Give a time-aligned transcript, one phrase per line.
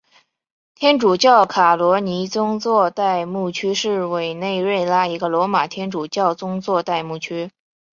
[0.73, 7.51] 天主教卡罗尼宗座代牧区是委内瑞拉一个罗马天主教宗座代牧区。